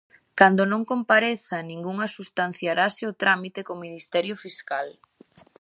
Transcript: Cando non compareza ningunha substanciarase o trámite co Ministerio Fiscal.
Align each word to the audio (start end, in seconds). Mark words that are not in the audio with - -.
Cando 0.39 0.63
non 0.71 0.81
compareza 0.91 1.65
ningunha 1.71 2.11
substanciarase 2.15 3.01
o 3.11 3.17
trámite 3.21 3.59
co 3.67 3.81
Ministerio 3.85 4.35
Fiscal. 4.43 4.87